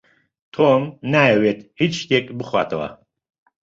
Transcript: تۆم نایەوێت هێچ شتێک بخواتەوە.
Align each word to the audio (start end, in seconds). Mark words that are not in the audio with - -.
تۆم 0.53 0.81
نایەوێت 1.13 1.59
هێچ 1.79 1.93
شتێک 2.01 2.25
بخواتەوە. 2.37 2.89